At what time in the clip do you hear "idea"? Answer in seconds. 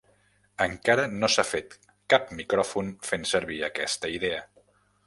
4.19-4.43